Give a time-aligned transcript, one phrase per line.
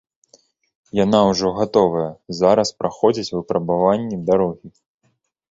[0.99, 2.07] Яна ўжо гатовая,
[2.39, 4.67] зараз праходзяць выпрабаванні дарогі.